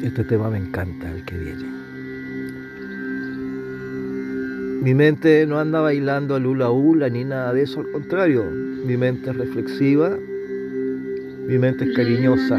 este 0.03 0.25
tema 0.25 0.51
me 0.51 0.59
encanta, 0.59 1.11
el 1.11 1.25
que 1.25 1.37
viene. 1.37 1.65
Mi 4.83 4.95
mente 4.95 5.47
no 5.47 5.59
anda 5.59 5.81
bailando 5.81 6.37
el 6.39 6.47
hula 6.47 6.71
hula 6.71 7.11
ni 7.11 7.25
nada 7.25 7.53
de 7.53 7.63
eso, 7.63 7.81
al 7.81 7.91
contrario, 7.91 8.45
mi 8.45 8.97
mente 8.97 9.31
es 9.31 9.37
reflexiva, 9.37 10.17
mi 11.47 11.59
mente 11.59 11.85
es 11.85 11.95
cariñosa. 11.95 12.57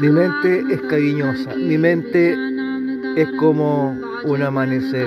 Mi 0.00 0.08
mente 0.08 0.64
es 0.70 0.80
cariñosa, 0.88 1.54
mi 1.56 1.76
mente 1.76 2.34
es 3.16 3.28
como 3.38 3.94
un 4.24 4.42
amanecer 4.42 5.06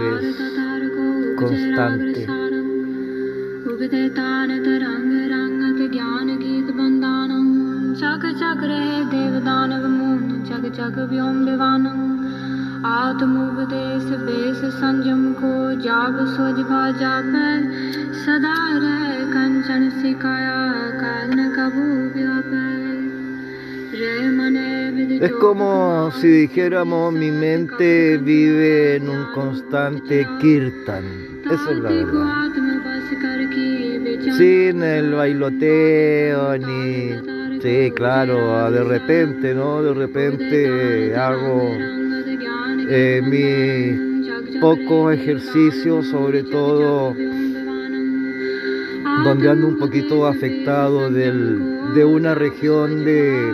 constante. 1.38 2.43
व्योम 11.03 11.39
विवानं 11.45 12.01
आत्मोपदेश 12.87 14.05
बेस 14.27 14.61
संयम 14.75 15.23
को 15.39 15.51
जाप 15.83 16.19
सोज 16.35 16.61
भा 16.69 16.83
जापै 16.99 17.49
सदा 18.23 18.55
रह 18.83 19.09
कंचन 19.33 19.89
सिखाया 19.99 20.61
कारण 21.01 21.41
कबू 21.57 21.87
व्यापै 22.15 22.67
रे 24.01 24.13
मने 24.37 24.69
with 24.95 25.23
Es 25.29 25.33
como 25.41 26.13
si 26.13 26.29
dijéramos 26.29 27.13
mi 27.13 27.31
mente 27.33 28.19
vive 28.19 28.97
en 28.97 29.09
un 29.09 29.25
constante 29.35 30.21
kirtan. 30.41 31.09
Esa 31.45 31.71
es 31.73 31.79
la 31.79 31.89
को 31.89 31.95
verdad. 31.95 32.29
आत्म 32.37 32.79
बस 32.85 33.11
कर 33.25 33.43
की 33.57 33.99
विचार 34.05 34.39
Sin 34.39 34.87
el 34.93 35.11
bailoteo 35.15 36.47
ni... 36.69 37.32
Sí, 37.64 37.94
claro, 37.96 38.70
de 38.70 38.84
repente, 38.84 39.54
¿no? 39.54 39.82
De 39.82 39.94
repente 39.94 41.16
hago 41.16 41.72
eh, 42.90 43.22
mis 43.24 44.60
pocos 44.60 45.14
ejercicios, 45.14 46.08
sobre 46.08 46.44
todo 46.44 47.16
donde 49.24 49.50
ando 49.50 49.68
un 49.70 49.78
poquito 49.80 50.28
afectado 50.28 51.10
del- 51.10 51.94
de 51.96 52.04
una 52.04 52.36
región 52.36 53.06
de, 53.06 53.54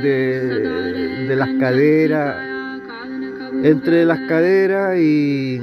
de, 0.00 1.34
las 1.34 1.48
caderas, 1.58 2.36
entre 3.64 4.04
las 4.04 4.20
caderas 4.28 4.96
y 4.96 5.58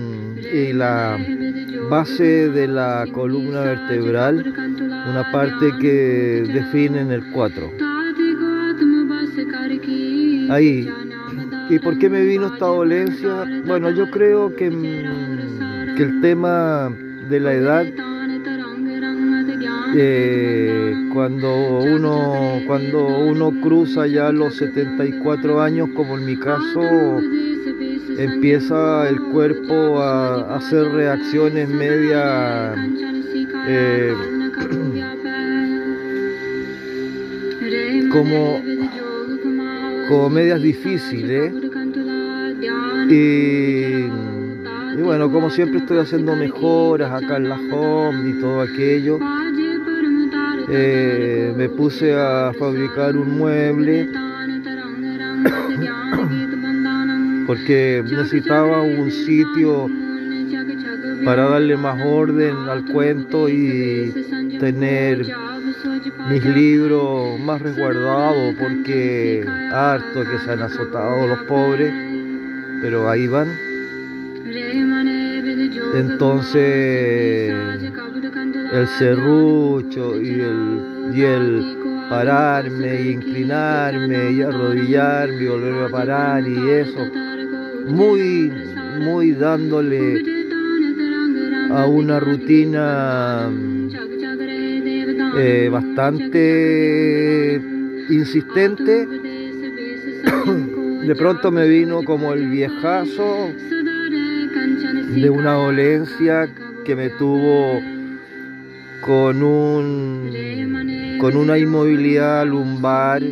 la 0.74 1.18
base 1.90 2.50
de 2.50 2.68
la 2.68 3.06
columna 3.14 3.62
vertebral, 3.62 4.54
una 5.10 5.32
parte 5.32 5.74
que 5.80 6.44
define 6.54 7.02
en 7.02 7.12
el 7.12 7.24
4. 7.32 7.72
Ahí. 10.50 10.90
¿Y 11.70 11.80
por 11.80 11.98
qué 12.00 12.10
me 12.10 12.24
vino 12.24 12.48
esta 12.48 12.66
dolencia? 12.66 13.46
Bueno, 13.66 13.90
yo 13.92 14.10
creo 14.10 14.56
que, 14.56 14.70
mm, 14.70 15.96
que 15.96 16.04
el 16.04 16.22
tema 16.22 16.90
de 17.30 17.40
la 17.40 17.54
edad, 17.54 17.86
eh, 19.96 20.94
cuando, 21.14 21.80
uno, 21.80 22.62
cuando 22.68 23.06
uno 23.06 23.52
cruza 23.62 24.08
ya 24.08 24.32
los 24.32 24.56
74 24.56 25.62
años, 25.62 25.90
como 25.96 26.18
en 26.18 26.26
mi 26.26 26.38
caso, 26.38 27.20
empieza 28.18 29.10
el 29.10 29.20
cuerpo 29.32 30.02
a 30.02 30.56
hacer 30.56 30.86
reacciones 30.92 31.68
media 31.70 32.74
eh, 33.68 34.14
como, 38.18 38.62
como 40.10 40.30
medias 40.30 40.62
difíciles. 40.62 41.54
Y, 43.10 44.10
y 44.98 45.02
bueno, 45.02 45.32
como 45.32 45.50
siempre 45.50 45.80
estoy 45.80 46.00
haciendo 46.00 46.36
mejoras 46.36 47.10
acá 47.12 47.38
en 47.38 47.50
la 47.50 47.60
home 47.72 48.30
y 48.30 48.34
todo 48.40 48.62
aquello. 48.62 49.20
eh, 50.70 51.54
me 51.56 51.70
puse 51.70 52.14
a 52.14 52.52
fabricar 52.60 53.16
un 53.16 53.38
mueble 53.38 54.08
porque 57.48 58.04
necesitaba 58.06 58.82
un 58.82 59.10
sitio 59.12 59.90
para 61.24 61.50
darle 61.50 61.78
más 61.78 61.98
orden 62.06 62.56
al 62.70 62.84
cuento 62.92 63.48
y 63.48 64.14
tener 64.60 65.26
mis 66.30 66.44
libros 66.44 67.40
más 67.40 67.62
resguardados 67.62 68.56
porque 68.60 69.46
harto 69.72 70.24
que 70.24 70.40
se 70.40 70.52
han 70.52 70.62
azotado 70.62 71.28
los 71.28 71.40
pobres, 71.44 71.94
pero 72.82 73.10
ahí 73.10 73.28
van. 73.28 73.48
Entonces 75.96 77.54
el 78.74 78.88
serrucho 79.00 80.22
y 80.22 80.42
el, 80.42 80.82
y 81.14 81.22
el 81.22 81.78
pararme 82.10 83.02
y 83.02 83.10
inclinarme 83.12 84.32
y 84.32 84.42
arrodillarme 84.42 85.44
y 85.44 85.48
volverme 85.48 85.86
a 85.86 85.90
parar 85.90 86.48
y 86.48 86.70
eso, 86.70 87.06
muy, 87.88 88.52
muy 89.00 89.32
dándole 89.32 90.24
a 91.72 91.86
una 91.86 92.20
rutina 92.20 93.50
eh, 95.38 95.70
bastante 95.70 97.62
insistente. 98.10 99.08
De 101.08 101.16
pronto 101.16 101.52
me 101.52 101.68
vino 101.68 102.04
como 102.04 102.34
el 102.34 102.50
viejazo 102.50 103.50
de 105.16 105.30
una 105.30 105.54
dolencia 105.54 106.50
que 106.84 106.96
me 106.96 107.10
tuvo 107.12 107.80
con 109.02 109.44
un 109.44 111.18
con 111.20 111.36
una 111.38 111.58
inmovilidad 111.58 112.46
lumbar 112.46 113.24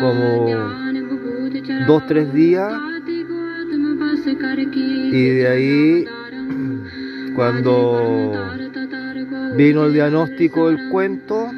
como 0.00 0.48
dos 1.86 2.06
tres 2.06 2.32
días 2.32 2.72
y 5.12 5.24
de 5.24 5.48
ahí 5.48 6.04
cuando 7.34 8.57
vino 9.58 9.86
el 9.86 9.92
diagnóstico 9.92 10.68
del 10.68 10.88
cuento. 10.88 11.50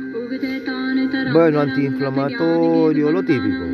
Bueno 1.34 1.60
antiinflamatorio 1.60 3.12
lo 3.12 3.22
típico. 3.22 3.66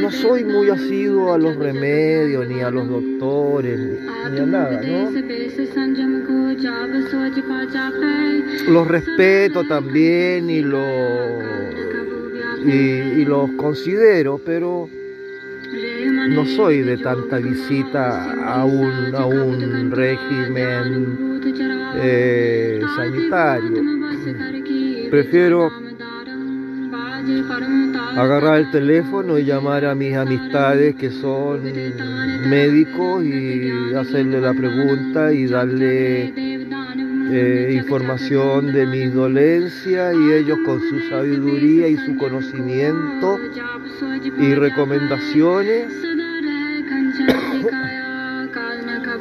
No 0.00 0.10
soy 0.10 0.44
muy 0.44 0.70
asiduo 0.70 1.34
a 1.34 1.38
los 1.38 1.56
remedios 1.56 2.48
ni 2.48 2.62
a 2.62 2.70
los 2.70 2.88
doctores 2.88 4.00
ni 4.32 4.38
a 4.38 4.46
nada 4.46 4.80
no 4.82 5.10
los 8.68 8.88
respeto 8.88 9.64
también 9.64 10.50
y 10.50 10.60
los 10.60 10.84
y 12.66 13.24
los 13.24 13.50
considero 13.52 14.40
pero 14.44 14.88
no 16.28 16.44
soy 16.46 16.82
de 16.82 16.96
tanta 16.98 17.38
visita 17.38 18.32
a 18.44 18.64
un, 18.64 19.14
a 19.14 19.26
un 19.26 19.90
régimen 19.90 21.40
eh, 21.96 22.80
sanitario. 22.96 23.82
Prefiero 25.10 25.70
agarrar 28.16 28.60
el 28.60 28.70
teléfono 28.70 29.38
y 29.38 29.44
llamar 29.44 29.84
a 29.84 29.94
mis 29.94 30.14
amistades 30.14 30.94
que 30.96 31.10
son 31.10 31.62
médicos 32.48 33.24
y 33.24 33.94
hacerle 33.94 34.40
la 34.40 34.52
pregunta 34.52 35.32
y 35.32 35.46
darle 35.46 36.53
eh, 37.30 37.70
información 37.72 38.72
de 38.72 38.86
mis 38.86 39.12
dolencias 39.12 40.14
y 40.14 40.32
ellos 40.32 40.58
con 40.64 40.80
su 40.80 41.00
sabiduría 41.08 41.88
y 41.88 41.96
su 41.96 42.16
conocimiento 42.16 43.38
y 44.38 44.54
recomendaciones 44.54 45.92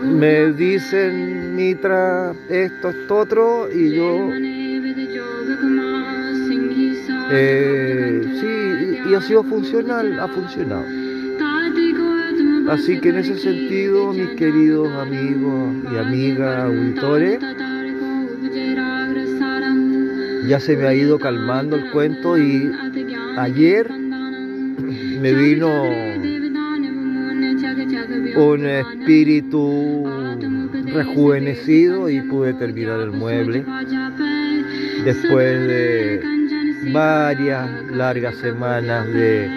me 0.04 0.52
dicen 0.52 1.56
Mitra 1.56 2.36
esto 2.50 2.89
esto 2.89 3.18
otro 3.18 3.72
y 3.72 3.96
yo 3.96 4.30
eh, 7.32 8.22
sí 8.39 9.10
y, 9.10 9.16
ha 9.16 9.22
sido 9.22 9.44
funcional 9.44 10.20
ha 10.20 10.28
funcionado. 10.28 10.86
Así 12.70 13.00
que 13.00 13.10
en 13.10 13.18
ese 13.18 13.38
sentido 13.38 14.13
mis 14.13 14.30
queridos 14.32 14.92
amigos 14.94 15.76
y 15.92 15.98
amigas 15.98 16.63
auditores 16.63 17.39
ya 20.47 20.60
se 20.60 20.75
me 20.75 20.88
ha 20.88 20.93
ido 20.93 21.19
calmando 21.19 21.75
el 21.75 21.89
cuento 21.91 22.38
y 22.38 22.71
ayer 23.38 23.89
me 23.91 25.34
vino 25.34 25.89
un 28.36 28.65
espíritu 28.65 30.03
rejuvenecido 30.93 32.10
y 32.10 32.21
pude 32.21 32.53
terminar 32.53 32.99
el 32.99 33.12
mueble 33.12 33.65
después 35.06 35.67
de 35.67 36.21
varias 36.91 37.69
largas 37.91 38.36
semanas 38.36 39.08
de, 39.08 39.47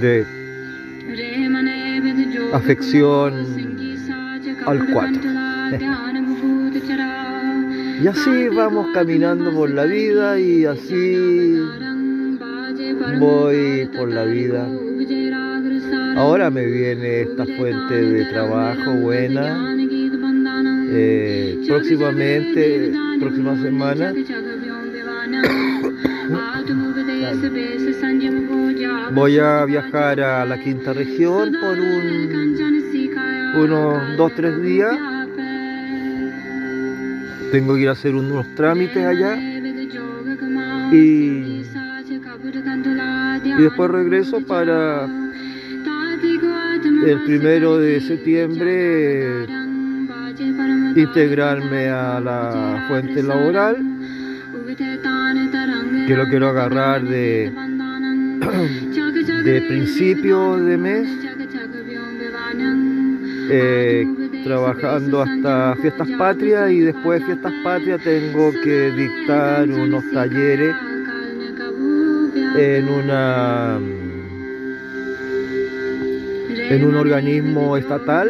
de 0.00 0.26
afección 2.52 3.34
al 4.66 4.86
4. 4.92 5.20
Y 8.02 8.06
así 8.06 8.48
vamos 8.48 8.88
caminando 8.92 9.52
por 9.52 9.70
la 9.70 9.84
vida 9.84 10.38
y 10.38 10.64
así 10.64 11.58
voy 13.18 13.88
por 13.96 14.10
la 14.10 14.24
vida. 14.24 14.68
Ahora 16.16 16.50
me 16.50 16.66
viene 16.66 17.22
esta 17.22 17.44
fuente 17.44 17.94
de 17.94 18.24
trabajo 18.26 18.92
buena 18.94 19.74
Eh, 20.88 21.64
próximamente, 21.66 22.92
próxima 23.20 23.60
semana, 23.60 24.14
voy 29.12 29.38
a 29.38 29.64
viajar 29.64 30.20
a 30.20 30.44
la 30.44 30.58
quinta 30.58 30.92
región 30.92 31.52
por 31.60 31.78
un, 31.78 32.56
unos 33.56 34.16
dos, 34.16 34.32
tres 34.34 34.60
días. 34.62 35.15
Tengo 37.56 37.74
que 37.74 37.80
ir 37.80 37.88
a 37.88 37.92
hacer 37.92 38.14
unos 38.14 38.54
trámites 38.54 39.02
allá. 39.02 39.34
Y, 40.92 41.64
y 43.44 43.62
después 43.62 43.90
regreso 43.90 44.42
para 44.42 45.06
el 47.06 47.22
primero 47.24 47.78
de 47.78 48.02
septiembre 48.02 49.46
integrarme 50.96 51.88
a 51.88 52.20
la 52.20 52.84
fuente 52.88 53.22
laboral 53.22 53.78
que 56.06 56.14
lo 56.14 56.28
quiero 56.28 56.48
agarrar 56.48 57.08
de, 57.08 57.50
de 59.44 59.62
principio 59.62 60.58
de 60.58 60.76
mes 60.76 61.08
eh, 63.50 64.25
trabajando 64.46 65.22
hasta 65.22 65.74
fiestas 65.80 66.08
patrias 66.16 66.70
y 66.70 66.80
después 66.80 67.18
de 67.20 67.26
fiestas 67.26 67.52
patrias 67.64 68.00
tengo 68.04 68.52
que 68.62 68.92
dictar 68.92 69.68
unos 69.68 70.04
talleres 70.12 70.74
en 72.56 72.88
una 72.88 73.80
en 76.70 76.84
un 76.84 76.94
organismo 76.94 77.76
estatal 77.76 78.28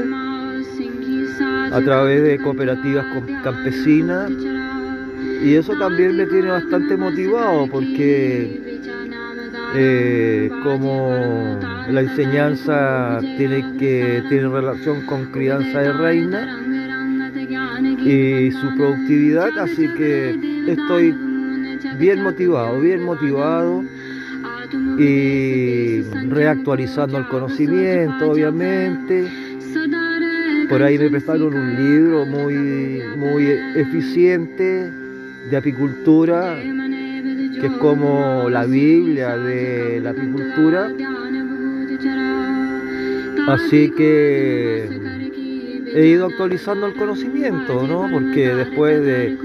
a 1.72 1.80
través 1.82 2.22
de 2.22 2.38
cooperativas 2.38 3.04
campesinas. 3.42 4.30
Y 5.42 5.54
eso 5.54 5.74
también 5.78 6.16
me 6.16 6.24
tiene 6.26 6.48
bastante 6.48 6.96
motivado 6.96 7.66
porque 7.70 8.65
eh, 9.78 10.50
como 10.62 11.58
la 11.90 12.00
enseñanza 12.00 13.18
tiene 13.36 13.76
que 13.78 14.22
tiene 14.28 14.48
relación 14.48 15.06
con 15.06 15.26
crianza 15.26 15.80
de 15.80 15.92
reina 15.92 16.58
y 18.04 18.50
su 18.52 18.74
productividad 18.76 19.58
así 19.58 19.88
que 19.96 20.30
estoy 20.66 21.14
bien 21.98 22.22
motivado 22.22 22.80
bien 22.80 23.02
motivado 23.02 23.84
y 24.98 26.02
reactualizando 26.28 27.18
el 27.18 27.28
conocimiento 27.28 28.30
obviamente. 28.30 29.30
Por 30.68 30.82
ahí 30.82 30.98
me 30.98 31.10
prestaron 31.10 31.54
un 31.54 31.76
libro 31.76 32.26
muy 32.26 33.02
muy 33.16 33.46
eficiente 33.76 34.90
de 35.50 35.56
apicultura, 35.56 36.56
que 37.60 37.66
es 37.66 37.72
como 37.74 38.48
la 38.50 38.64
Biblia 38.66 39.36
de 39.36 40.00
la 40.00 40.10
apicultura. 40.10 40.90
Así 43.48 43.90
que 43.90 44.88
he 45.94 46.06
ido 46.06 46.26
actualizando 46.26 46.86
el 46.86 46.94
conocimiento, 46.94 47.86
¿no? 47.86 48.08
Porque 48.10 48.54
después 48.54 49.04
de 49.04 49.38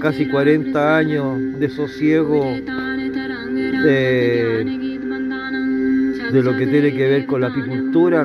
casi 0.00 0.28
40 0.28 0.96
años 0.96 1.58
de 1.58 1.68
sosiego 1.68 2.44
de, 3.84 4.64
de 6.32 6.42
lo 6.42 6.56
que 6.56 6.66
tiene 6.66 6.94
que 6.94 7.08
ver 7.08 7.26
con 7.26 7.40
la 7.40 7.48
apicultura 7.48 8.24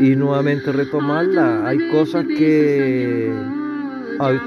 y 0.00 0.16
nuevamente 0.16 0.72
retomarla, 0.72 1.66
hay 1.66 1.88
cosas 1.88 2.26
que 2.26 3.32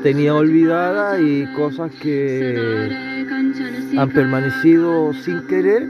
tenía 0.04 0.34
olvidada 0.36 1.20
y 1.20 1.46
cosas 1.56 1.92
que 2.02 3.07
han 3.95 4.10
permanecido 4.10 5.13
sin 5.13 5.45
querer. 5.47 5.89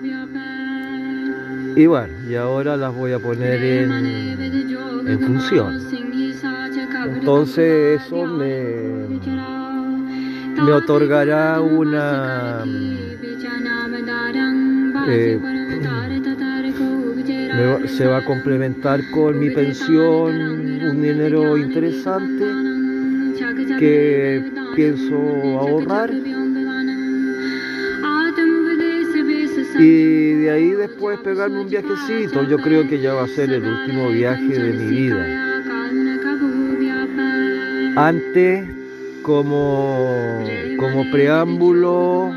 Y 1.75 1.85
bueno, 1.85 2.13
y 2.27 2.35
ahora 2.35 2.75
las 2.75 2.93
voy 2.93 3.13
a 3.13 3.19
poner 3.19 3.63
en, 3.63 3.91
en 5.07 5.19
función. 5.19 5.79
Entonces 7.05 8.01
eso 8.01 8.25
me, 8.25 9.07
me 10.61 10.71
otorgará 10.71 11.61
una... 11.61 12.63
Eh, 15.09 15.39
se 17.87 18.05
va 18.05 18.17
a 18.17 18.25
complementar 18.25 18.99
con 19.11 19.39
mi 19.39 19.49
pensión 19.49 20.35
un 20.35 21.01
dinero 21.01 21.57
interesante 21.57 22.45
que 23.79 24.51
pienso 24.75 25.15
ahorrar 25.59 26.11
y 29.79 30.33
de 30.33 30.51
ahí 30.51 30.71
después 30.71 31.19
pegarme 31.19 31.61
un 31.61 31.69
viajecito. 31.69 32.43
Yo 32.43 32.57
creo 32.57 32.87
que 32.87 32.99
ya 32.99 33.13
va 33.13 33.23
a 33.23 33.27
ser 33.27 33.51
el 33.51 33.63
último 33.63 34.09
viaje 34.09 34.59
de 34.59 34.73
mi 34.73 34.95
vida. 34.95 35.25
Antes, 37.95 38.67
como, 39.23 40.43
como 40.79 41.11
preámbulo, 41.11 42.31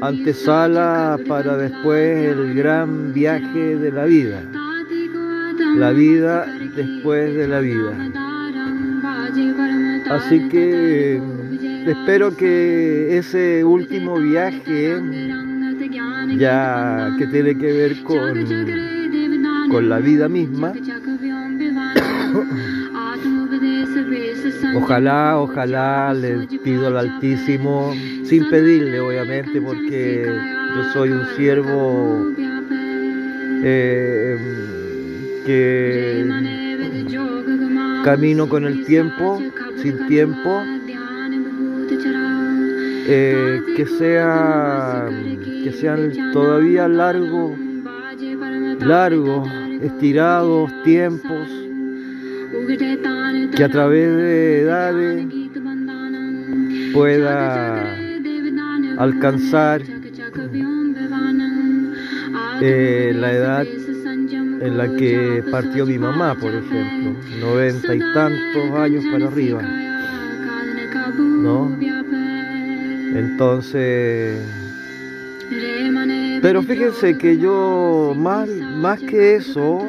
antesala 0.00 1.18
para 1.28 1.56
después 1.56 2.26
el 2.26 2.54
gran 2.54 3.12
viaje 3.12 3.76
de 3.76 3.92
la 3.92 4.04
vida. 4.04 4.42
La 5.76 5.90
vida 5.92 6.46
después 6.74 7.34
de 7.34 7.48
la 7.48 7.60
vida. 7.60 7.92
Así 10.10 10.48
que 10.48 11.22
espero 11.86 12.36
que 12.36 13.16
ese 13.16 13.64
último 13.64 14.18
viaje, 14.18 14.96
ya 16.38 17.14
que 17.18 17.26
tiene 17.26 17.56
que 17.56 17.72
ver 17.72 18.02
con, 18.02 18.44
con 19.70 19.88
la 19.88 19.98
vida 19.98 20.28
misma, 20.28 20.72
ojalá, 24.74 25.38
ojalá 25.38 26.12
le 26.14 26.46
pido 26.62 26.88
al 26.88 26.96
Altísimo, 26.96 27.94
sin 28.24 28.48
pedirle 28.50 29.00
obviamente, 29.00 29.60
porque 29.60 30.26
yo 30.74 30.84
soy 30.92 31.10
un 31.10 31.26
siervo 31.36 32.26
eh, 33.62 34.36
que 35.46 36.26
camino 38.04 38.48
con 38.48 38.64
el 38.64 38.84
tiempo, 38.84 39.42
sin 39.76 40.06
tiempo, 40.06 40.62
eh, 43.06 43.60
que 43.76 43.86
sea 43.86 45.08
que 45.62 45.72
sean 45.72 46.32
todavía 46.32 46.88
largos, 46.88 47.52
largos, 48.80 49.48
estirados 49.82 50.70
tiempos, 50.84 51.48
que 53.54 53.64
a 53.64 53.68
través 53.68 54.16
de 54.16 54.60
edades 54.60 55.26
pueda 56.92 57.96
alcanzar 58.98 59.82
eh, 62.62 63.12
la 63.14 63.32
edad 63.32 63.66
en 64.60 64.76
la 64.76 64.94
que 64.94 65.42
partió 65.50 65.86
mi 65.86 65.98
mamá, 65.98 66.34
por 66.34 66.54
ejemplo, 66.54 67.14
noventa 67.40 67.94
y 67.94 67.98
tantos 67.98 68.70
años 68.74 69.04
para 69.10 69.26
arriba, 69.26 69.62
¿no? 71.16 71.76
Entonces, 73.14 74.69
pero 76.42 76.62
fíjense 76.62 77.16
que 77.18 77.38
yo, 77.38 78.14
más, 78.16 78.48
más 78.48 79.00
que 79.00 79.36
eso, 79.36 79.86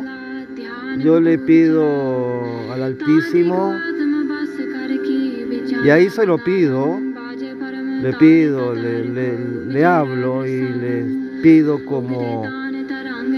yo 1.00 1.20
le 1.20 1.38
pido 1.38 2.44
al 2.72 2.84
Altísimo, 2.84 3.76
y 5.84 5.90
ahí 5.90 6.10
se 6.10 6.26
lo 6.26 6.38
pido, 6.44 7.00
le 8.02 8.14
pido, 8.14 8.74
le, 8.74 9.04
le 9.68 9.86
hablo 9.86 10.46
y 10.46 10.62
le 10.62 11.22
pido 11.42 11.84
como, 11.86 12.44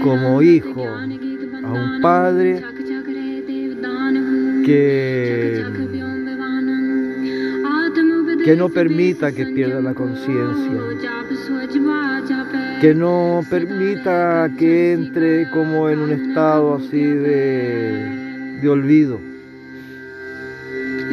como 0.02 0.42
hijo, 0.42 0.84
a 0.84 1.72
un 1.72 2.00
padre 2.02 2.62
que, 4.64 5.64
que 8.44 8.56
no 8.56 8.68
permita 8.68 9.32
que 9.32 9.46
pierda 9.46 9.80
la 9.80 9.94
conciencia, 9.94 10.80
que 12.84 12.94
no 12.94 13.42
permita 13.48 14.50
que 14.58 14.92
entre 14.92 15.48
como 15.48 15.88
en 15.88 16.00
un 16.00 16.12
estado 16.12 16.74
así 16.74 17.02
de, 17.02 18.58
de 18.60 18.68
olvido. 18.68 19.18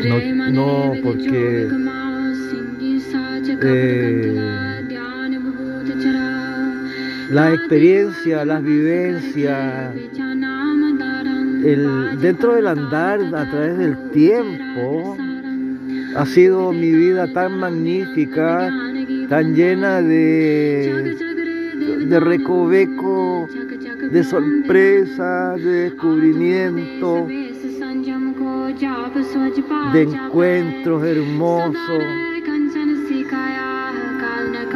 No, 0.03 0.51
no 0.51 0.93
porque 1.01 1.69
eh, 3.63 4.33
la 7.29 7.53
experiencia, 7.53 8.43
las 8.43 8.61
vivencias 8.61 9.95
el, 11.63 12.19
dentro 12.19 12.55
del 12.55 12.67
andar 12.67 13.21
a 13.33 13.49
través 13.49 13.77
del 13.77 14.09
tiempo 14.09 15.15
ha 16.17 16.25
sido 16.25 16.73
mi 16.73 16.91
vida 16.91 17.31
tan 17.31 17.59
magnífica, 17.59 18.69
tan 19.29 19.55
llena 19.55 20.01
de, 20.01 21.20
de 22.11 22.19
recoveco, 22.19 23.47
de 24.11 24.23
sorpresa, 24.25 25.55
de 25.55 25.89
descubrimiento, 25.89 27.25
de 29.93 30.01
encuentros 30.01 31.05
hermosos, 31.05 32.03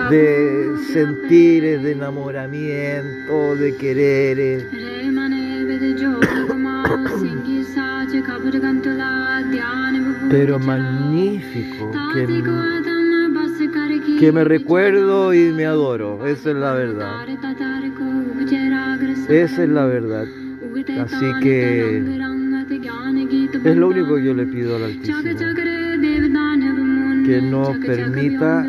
de 0.09 0.75
sentires, 0.93 1.83
de 1.83 1.91
enamoramiento, 1.91 3.55
de 3.57 3.75
quereres. 3.75 4.63
Pero 10.29 10.57
magnífico, 10.59 11.91
que, 12.13 12.84
que 14.19 14.31
me 14.31 14.43
recuerdo 14.43 15.33
y 15.33 15.51
me 15.51 15.65
adoro, 15.65 16.25
esa 16.25 16.51
es 16.51 16.55
la 16.55 16.73
verdad. 16.73 17.25
Esa 19.29 19.63
es 19.63 19.69
la 19.69 19.85
verdad. 19.85 20.25
Así 20.99 21.25
que 21.41 21.97
es 23.63 23.75
lo 23.77 23.87
único 23.87 24.15
que 24.15 24.23
yo 24.23 24.33
le 24.33 24.45
pido 24.45 24.75
al 24.75 24.83
Altísimo. 24.83 25.21
Que 27.25 27.41
nos 27.41 27.77
permita 27.77 28.65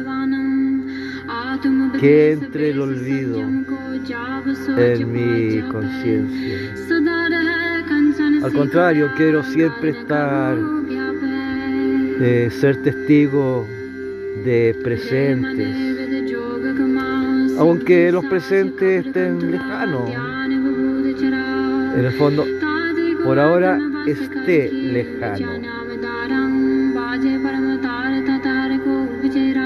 que 1.99 2.33
entre 2.33 2.71
el 2.71 2.81
olvido 2.81 3.41
en 4.77 5.13
mi 5.13 5.61
conciencia. 5.71 6.75
Al 8.45 8.53
contrario, 8.53 9.11
quiero 9.17 9.43
siempre 9.43 9.91
estar, 9.91 10.57
eh, 12.21 12.49
ser 12.51 12.83
testigo 12.83 13.67
de 14.47 14.77
presentes, 14.81 15.77
aunque 17.59 18.13
los 18.13 18.25
presentes 18.27 19.05
estén 19.05 19.51
lejanos. 19.51 20.09
En 21.97 22.05
el 22.05 22.13
fondo, 22.13 22.45
por 23.25 23.41
ahora 23.41 23.77
esté 24.07 24.71
lejano. 24.73 25.51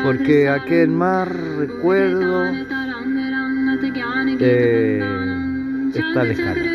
Porque 0.02 0.48
aquel 0.48 0.88
más 0.88 1.28
recuerdo 1.28 2.46
eh, 4.40 5.02
está 5.94 6.24
lejano. 6.24 6.69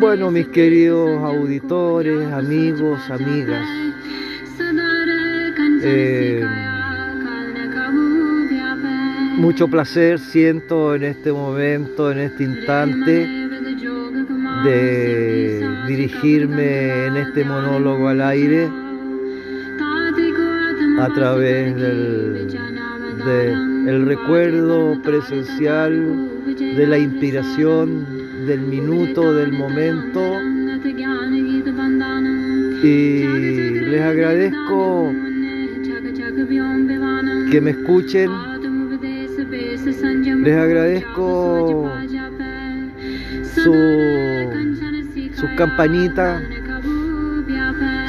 Bueno, 0.00 0.30
mis 0.30 0.46
queridos 0.46 1.10
auditores, 1.24 2.32
amigos, 2.32 3.00
amigas, 3.10 3.66
eh, 5.82 6.40
mucho 9.38 9.66
placer 9.66 10.20
siento 10.20 10.94
en 10.94 11.02
este 11.02 11.32
momento, 11.32 12.12
en 12.12 12.18
este 12.18 12.44
instante, 12.44 13.28
de 14.62 15.68
dirigirme 15.88 17.06
en 17.06 17.16
este 17.16 17.44
monólogo 17.44 18.06
al 18.06 18.20
aire 18.20 18.70
a 21.00 21.08
través 21.12 21.74
del, 21.74 22.56
del 23.84 24.06
recuerdo 24.06 25.02
presencial 25.02 26.30
de 26.76 26.86
la 26.86 26.98
inspiración 26.98 28.17
del 28.48 28.62
minuto, 28.62 29.34
del 29.34 29.52
momento. 29.52 30.20
Y 32.82 33.24
les 33.90 34.00
agradezco 34.00 35.12
que 37.50 37.60
me 37.60 37.70
escuchen 37.70 38.30
les 40.42 40.56
agradezco 40.56 41.90
su, 43.54 43.74
sus 45.34 45.50
campanitas, 45.56 46.42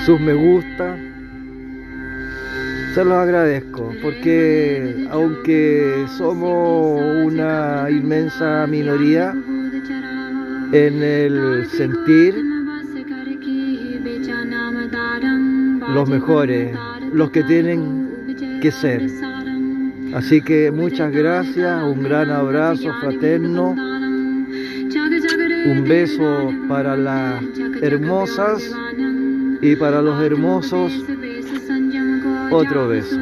sus 0.05 0.19
me 0.21 0.33
gusta. 0.33 0.97
Se 2.93 3.03
los 3.03 3.13
agradezco 3.13 3.93
porque 4.01 5.07
aunque 5.11 6.05
somos 6.17 7.01
una 7.25 7.87
inmensa 7.89 8.65
minoría 8.67 9.35
en 10.71 11.03
el 11.03 11.67
sentir, 11.67 12.35
los 15.93 16.09
mejores, 16.09 16.77
los 17.11 17.31
que 17.31 17.43
tienen 17.43 18.59
que 18.61 18.71
ser. 18.71 19.09
Así 20.13 20.41
que 20.41 20.71
muchas 20.71 21.11
gracias, 21.11 21.83
un 21.83 22.03
gran 22.03 22.29
abrazo 22.29 22.91
fraterno, 22.99 23.75
un 25.65 25.85
beso 25.87 26.53
para 26.67 26.95
las 26.95 27.43
hermosas 27.81 28.71
y 29.61 29.75
para 29.75 30.01
los 30.01 30.21
hermosos, 30.21 30.93
otro 32.51 32.87
beso. 32.87 33.17